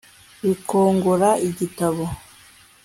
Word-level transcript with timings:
bikongora 0.45 1.29
igitambo 1.47 2.05